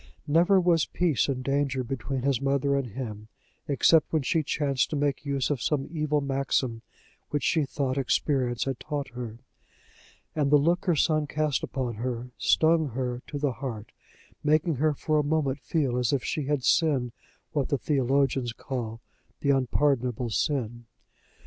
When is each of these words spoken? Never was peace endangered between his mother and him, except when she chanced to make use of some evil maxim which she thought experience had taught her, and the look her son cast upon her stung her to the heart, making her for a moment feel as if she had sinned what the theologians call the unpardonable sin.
Never 0.25 0.59
was 0.59 0.87
peace 0.87 1.29
endangered 1.29 1.87
between 1.87 2.23
his 2.23 2.41
mother 2.41 2.75
and 2.75 2.87
him, 2.87 3.27
except 3.67 4.11
when 4.11 4.23
she 4.23 4.41
chanced 4.41 4.89
to 4.89 4.95
make 4.95 5.27
use 5.27 5.51
of 5.51 5.61
some 5.61 5.87
evil 5.91 6.21
maxim 6.21 6.81
which 7.29 7.43
she 7.43 7.65
thought 7.65 7.99
experience 7.99 8.63
had 8.63 8.79
taught 8.79 9.09
her, 9.09 9.37
and 10.35 10.51
the 10.51 10.57
look 10.57 10.85
her 10.85 10.95
son 10.95 11.27
cast 11.27 11.61
upon 11.61 11.97
her 11.97 12.31
stung 12.39 12.87
her 12.89 13.21
to 13.27 13.37
the 13.37 13.51
heart, 13.51 13.91
making 14.43 14.77
her 14.77 14.95
for 14.95 15.19
a 15.19 15.23
moment 15.23 15.59
feel 15.59 15.95
as 15.99 16.11
if 16.11 16.23
she 16.23 16.45
had 16.45 16.63
sinned 16.63 17.11
what 17.51 17.69
the 17.69 17.77
theologians 17.77 18.53
call 18.53 19.01
the 19.41 19.51
unpardonable 19.51 20.31
sin. 20.31 20.85